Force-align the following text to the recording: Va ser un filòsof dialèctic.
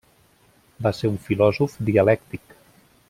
Va 0.87 0.93
ser 0.99 1.11
un 1.11 1.19
filòsof 1.27 1.77
dialèctic. 1.91 2.57